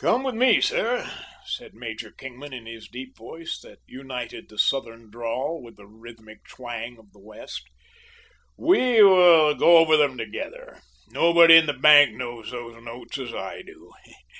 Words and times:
"Come 0.00 0.24
with 0.24 0.34
me, 0.34 0.60
sir," 0.60 1.08
said 1.46 1.74
Major 1.74 2.10
Kingman, 2.10 2.52
in 2.52 2.66
his 2.66 2.88
deep 2.88 3.16
voice, 3.16 3.60
that 3.60 3.78
united 3.86 4.48
the 4.48 4.58
Southern 4.58 5.12
drawl 5.12 5.62
with 5.62 5.76
the 5.76 5.86
rhythmic 5.86 6.42
twang 6.42 6.98
of 6.98 7.12
the 7.12 7.20
West; 7.20 7.62
"We 8.56 9.00
will 9.00 9.54
go 9.54 9.76
over 9.76 9.96
them 9.96 10.18
together. 10.18 10.82
Nobody 11.12 11.56
in 11.56 11.66
the 11.66 11.72
bank 11.72 12.16
knows 12.16 12.50
those 12.50 12.82
notes 12.82 13.16
as 13.18 13.32
I 13.32 13.62
do. 13.62 13.92